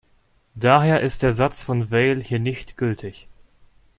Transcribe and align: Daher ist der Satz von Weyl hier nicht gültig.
Daher 0.55 1.01
ist 1.01 1.21
der 1.21 1.31
Satz 1.31 1.61
von 1.61 1.91
Weyl 1.91 2.23
hier 2.23 2.39
nicht 2.39 2.75
gültig. 2.75 3.27